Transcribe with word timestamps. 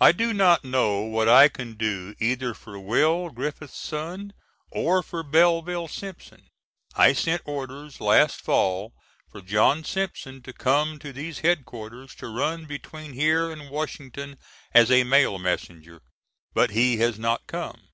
I 0.00 0.12
do 0.12 0.32
not 0.32 0.64
know 0.64 1.00
what 1.02 1.28
I 1.28 1.48
can 1.50 1.74
do 1.74 2.14
either 2.18 2.54
for 2.54 2.78
Will. 2.80 3.28
Griffith's 3.28 3.76
son 3.76 4.32
or 4.70 5.02
for 5.02 5.22
Belville 5.22 5.86
Simpson. 5.88 6.48
I 6.94 7.12
sent 7.12 7.42
orders 7.44 8.00
last 8.00 8.40
fall 8.40 8.94
for 9.30 9.42
John 9.42 9.84
Simpson 9.84 10.40
to 10.44 10.54
come 10.54 10.98
to 11.00 11.12
these 11.12 11.40
Head 11.40 11.66
Quarters 11.66 12.14
to 12.14 12.28
run 12.28 12.64
between 12.64 13.12
here 13.12 13.50
and 13.52 13.68
Washington 13.68 14.38
as 14.72 14.90
a 14.90 15.04
mail 15.04 15.38
messenger, 15.38 16.00
but 16.54 16.70
he 16.70 16.96
has 16.96 17.18
not 17.18 17.46
come. 17.46 17.88